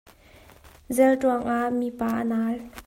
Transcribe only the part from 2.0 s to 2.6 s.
a naal.